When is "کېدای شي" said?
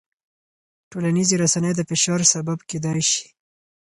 2.69-3.25